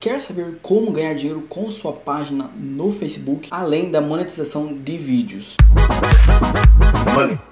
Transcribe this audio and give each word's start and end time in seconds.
Quer 0.00 0.20
saber 0.20 0.60
como 0.62 0.92
ganhar 0.92 1.12
dinheiro 1.14 1.42
com 1.48 1.68
sua 1.68 1.92
página 1.92 2.52
no 2.56 2.92
Facebook, 2.92 3.48
além 3.50 3.90
da 3.90 4.00
monetização 4.00 4.72
de 4.72 4.96
vídeos? 4.96 5.56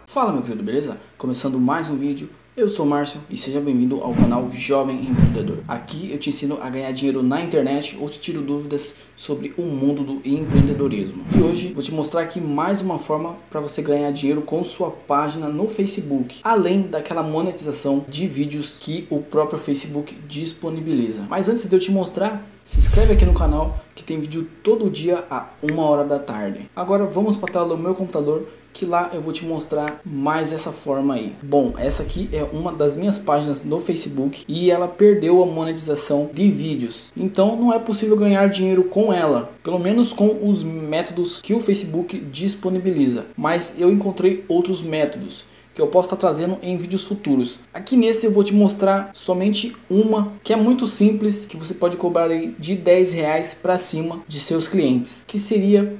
Fala 0.06 0.32
meu 0.32 0.42
querido, 0.42 0.62
beleza? 0.62 0.96
Começando 1.19 1.58
mais 1.58 1.90
um 1.90 1.96
vídeo 1.96 2.30
eu 2.56 2.71
sou 2.71 2.87
Márcio 2.87 3.21
e 3.29 3.37
seja 3.37 3.61
bem-vindo 3.61 4.00
ao 4.00 4.14
canal 4.14 4.50
Jovem 4.50 5.04
Empreendedor. 5.04 5.58
Aqui 5.69 6.10
eu 6.10 6.17
te 6.17 6.30
ensino 6.30 6.58
a 6.62 6.71
ganhar 6.71 6.90
dinheiro 6.90 7.22
na 7.22 7.42
internet 7.42 7.98
ou 8.01 8.08
te 8.08 8.19
tiro 8.19 8.40
dúvidas 8.40 8.94
sobre 9.15 9.53
o 9.58 9.62
mundo 9.62 10.03
do 10.03 10.26
empreendedorismo. 10.26 11.22
E 11.37 11.42
hoje 11.42 11.74
vou 11.74 11.83
te 11.83 11.92
mostrar 11.92 12.22
aqui 12.22 12.40
mais 12.40 12.80
uma 12.80 12.98
forma 12.98 13.37
para 13.51 13.61
você 13.61 13.83
ganhar 13.83 14.11
dinheiro 14.11 14.40
com 14.40 14.65
sua 14.65 14.90
página 14.90 15.51
no 15.51 15.69
Facebook, 15.69 16.41
além 16.42 16.80
daquela 16.80 17.23
monetização 17.23 18.06
de 18.09 18.27
vídeos 18.27 18.79
que 18.80 19.07
o 19.11 19.20
próprio 19.20 19.59
Facebook 19.59 20.16
disponibiliza. 20.27 21.27
Mas 21.29 21.51
antes 21.51 21.69
de 21.69 21.77
eu 21.77 21.80
te 21.80 21.91
mostrar, 21.91 22.43
se 22.65 22.79
inscreve 22.79 23.12
aqui 23.12 23.27
no 23.27 23.34
canal 23.34 23.79
que 23.95 24.02
tem 24.02 24.19
vídeo 24.19 24.48
todo 24.62 24.88
dia 24.88 25.27
a 25.30 25.51
uma 25.62 25.83
hora 25.83 26.05
da 26.05 26.19
tarde. 26.19 26.70
Agora 26.75 27.05
vamos 27.05 27.37
para 27.37 27.51
a 27.51 27.52
tela 27.52 27.69
do 27.69 27.77
meu 27.77 27.95
computador 27.95 28.47
que 28.77 28.84
lá 28.84 29.11
eu 29.15 29.23
vou 29.23 29.33
te 29.33 29.43
mostrar 29.43 30.01
mais 30.05 30.52
essa 30.52 30.70
forma 30.70 31.15
aí. 31.15 31.34
Bom, 31.43 31.73
essa 31.79 32.02
aqui 32.02 32.29
é 32.30 32.45
uma 32.52 32.73
das 32.73 32.96
minhas 32.96 33.18
páginas 33.18 33.62
no 33.62 33.78
Facebook 33.80 34.45
e 34.48 34.70
ela 34.70 34.88
perdeu 34.88 35.42
a 35.42 35.46
monetização 35.46 36.30
de 36.32 36.50
vídeos. 36.50 37.12
Então 37.16 37.56
não 37.56 37.72
é 37.72 37.78
possível 37.78 38.16
ganhar 38.16 38.46
dinheiro 38.48 38.84
com 38.84 39.12
ela, 39.12 39.50
pelo 39.62 39.78
menos 39.78 40.12
com 40.12 40.48
os 40.48 40.62
métodos 40.62 41.41
que 41.41 41.55
o 41.55 41.60
Facebook 41.60 42.19
disponibiliza. 42.19 43.27
Mas 43.36 43.77
eu 43.78 43.91
encontrei 43.91 44.45
outros 44.48 44.82
métodos 44.82 45.45
que 45.77 45.82
eu 45.82 45.88
posso 45.88 46.06
estar 46.06 46.16
trazendo 46.16 46.59
em 46.62 46.74
vídeos 46.77 47.05
futuros. 47.05 47.60
Aqui 47.72 47.98
nesse 47.98 48.24
eu 48.24 48.32
vou 48.32 48.42
te 48.42 48.55
mostrar 48.55 49.10
somente 49.12 49.77
uma 49.91 50.33
que 50.42 50.55
é 50.55 50.56
muito 50.56 50.86
simples, 50.86 51.44
que 51.44 51.56
você 51.56 51.74
pode 51.74 51.98
cobrar 51.98 52.30
aí 52.30 52.55
de 52.58 52.74
10 52.74 53.12
reais 53.12 53.53
para 53.53 53.77
cima 53.77 54.22
de 54.27 54.41
seus 54.41 54.66
clientes, 54.66 55.22
que 55.27 55.38
seria 55.38 55.94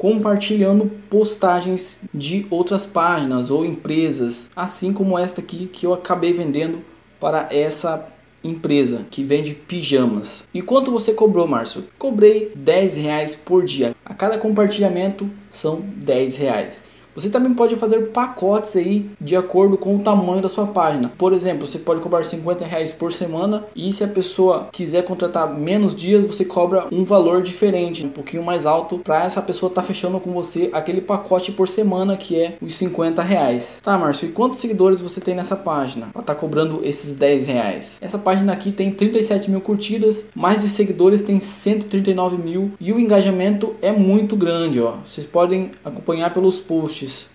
compartilhando 0.00 0.90
postagens 1.10 2.00
de 2.14 2.46
outras 2.48 2.86
páginas 2.86 3.50
ou 3.50 3.66
empresas, 3.66 4.50
assim 4.56 4.94
como 4.94 5.18
esta 5.18 5.42
aqui 5.42 5.66
que 5.66 5.84
eu 5.84 5.92
acabei 5.92 6.32
vendendo 6.32 6.82
para 7.20 7.48
essa 7.50 8.08
empresa 8.42 9.04
que 9.10 9.22
vende 9.22 9.54
pijamas. 9.54 10.44
E 10.54 10.62
quanto 10.62 10.90
você 10.90 11.12
cobrou, 11.12 11.46
Márcio? 11.46 11.84
Cobrei 11.98 12.50
10 12.56 12.96
reais 12.96 13.36
por 13.36 13.62
dia. 13.62 13.94
A 14.02 14.14
cada 14.14 14.38
compartilhamento 14.38 15.28
são 15.50 15.82
10 15.96 16.38
reais. 16.38 16.84
Você 17.14 17.28
também 17.28 17.52
pode 17.52 17.76
fazer 17.76 18.08
pacotes 18.08 18.76
aí 18.76 19.10
de 19.20 19.34
acordo 19.34 19.76
com 19.76 19.96
o 19.96 19.98
tamanho 19.98 20.40
da 20.40 20.48
sua 20.48 20.66
página. 20.66 21.12
Por 21.18 21.32
exemplo, 21.32 21.66
você 21.66 21.78
pode 21.78 22.00
cobrar 22.00 22.24
50 22.24 22.64
reais 22.64 22.92
por 22.92 23.12
semana 23.12 23.64
e 23.74 23.92
se 23.92 24.04
a 24.04 24.08
pessoa 24.08 24.68
quiser 24.72 25.04
contratar 25.04 25.52
menos 25.52 25.94
dias, 25.94 26.26
você 26.26 26.44
cobra 26.44 26.86
um 26.92 27.04
valor 27.04 27.42
diferente, 27.42 28.06
um 28.06 28.10
pouquinho 28.10 28.42
mais 28.42 28.66
alto, 28.66 28.98
para 28.98 29.24
essa 29.24 29.42
pessoa 29.42 29.68
estar 29.68 29.82
tá 29.82 29.86
fechando 29.86 30.20
com 30.20 30.32
você 30.32 30.70
aquele 30.72 31.00
pacote 31.00 31.52
por 31.52 31.68
semana 31.68 32.16
que 32.16 32.40
é 32.40 32.56
os 32.60 32.74
50 32.76 33.22
reais. 33.22 33.80
Tá, 33.82 33.98
Márcio, 33.98 34.28
e 34.28 34.32
quantos 34.32 34.60
seguidores 34.60 35.00
você 35.00 35.20
tem 35.20 35.34
nessa 35.34 35.56
página 35.56 36.08
para 36.12 36.20
estar 36.20 36.34
tá 36.34 36.40
cobrando 36.40 36.80
esses 36.84 37.16
10 37.16 37.46
reais? 37.48 37.98
Essa 38.00 38.18
página 38.18 38.52
aqui 38.52 38.70
tem 38.70 38.90
37 38.92 39.50
mil 39.50 39.60
curtidas, 39.60 40.28
mais 40.34 40.60
de 40.60 40.68
seguidores 40.68 41.22
tem 41.22 41.40
139 41.40 42.38
mil 42.38 42.72
e 42.80 42.92
o 42.92 43.00
engajamento 43.00 43.74
é 43.82 43.90
muito 43.90 44.36
grande, 44.36 44.80
ó. 44.80 44.96
Vocês 45.04 45.26
podem 45.26 45.70
acompanhar 45.84 46.32
pelos 46.32 46.60
posts 46.60 46.99
posts. 47.00 47.28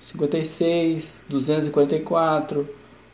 56, 0.00 1.26
244, 1.28 2.68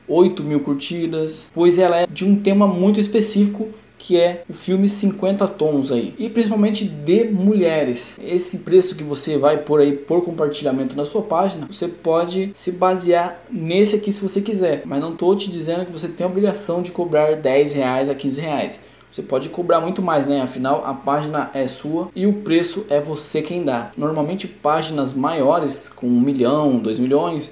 8 0.08 0.42
mil 0.42 0.60
curtidas, 0.60 1.50
pois 1.52 1.78
ela 1.78 2.00
é 2.00 2.06
de 2.06 2.24
um 2.24 2.40
tema 2.40 2.66
muito 2.66 2.98
específico 2.98 3.68
que 3.98 4.16
é 4.16 4.44
o 4.48 4.52
filme 4.52 4.88
50 4.88 5.46
tons 5.48 5.90
aí 5.90 6.14
e 6.18 6.30
principalmente 6.30 6.84
de 6.84 7.24
mulheres. 7.24 8.16
Esse 8.22 8.58
preço 8.58 8.94
que 8.94 9.02
você 9.02 9.36
vai 9.36 9.58
por 9.58 9.80
aí 9.80 9.92
por 9.92 10.24
compartilhamento 10.24 10.96
na 10.96 11.04
sua 11.04 11.20
página, 11.20 11.66
você 11.66 11.88
pode 11.88 12.50
se 12.54 12.70
basear 12.70 13.42
nesse 13.50 13.96
aqui 13.96 14.12
se 14.12 14.22
você 14.22 14.40
quiser, 14.40 14.82
mas 14.86 15.00
não 15.00 15.12
estou 15.12 15.34
te 15.34 15.50
dizendo 15.50 15.84
que 15.84 15.92
você 15.92 16.06
tem 16.08 16.24
a 16.24 16.30
obrigação 16.30 16.80
de 16.80 16.92
cobrar 16.92 17.34
10 17.34 17.74
reais 17.74 18.08
a 18.08 18.14
15 18.14 18.40
reais. 18.40 18.80
Você 19.10 19.22
pode 19.22 19.48
cobrar 19.48 19.80
muito 19.80 20.02
mais, 20.02 20.26
né? 20.26 20.40
Afinal, 20.40 20.84
a 20.84 20.94
página 20.94 21.50
é 21.54 21.66
sua 21.66 22.08
e 22.14 22.26
o 22.26 22.32
preço 22.34 22.86
é 22.88 23.00
você 23.00 23.42
quem 23.42 23.64
dá. 23.64 23.90
Normalmente, 23.96 24.46
páginas 24.46 25.12
maiores, 25.12 25.88
com 25.88 26.06
um 26.06 26.20
milhão, 26.20 26.78
dois 26.78 26.98
milhões, 26.98 27.50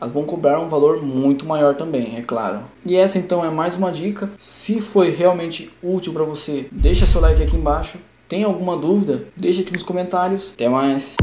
elas 0.00 0.12
vão 0.12 0.24
cobrar 0.24 0.60
um 0.60 0.68
valor 0.68 1.02
muito 1.02 1.44
maior 1.44 1.74
também, 1.74 2.16
é 2.16 2.22
claro. 2.22 2.60
E 2.86 2.96
essa 2.96 3.18
então 3.18 3.44
é 3.44 3.50
mais 3.50 3.76
uma 3.76 3.90
dica. 3.90 4.30
Se 4.38 4.80
foi 4.80 5.10
realmente 5.10 5.72
útil 5.82 6.12
para 6.12 6.24
você, 6.24 6.68
deixa 6.70 7.06
seu 7.06 7.20
like 7.20 7.42
aqui 7.42 7.56
embaixo. 7.56 7.98
Tem 8.28 8.44
alguma 8.44 8.76
dúvida? 8.76 9.24
Deixa 9.36 9.62
aqui 9.62 9.72
nos 9.72 9.82
comentários. 9.82 10.52
Até 10.54 10.68
mais. 10.68 11.16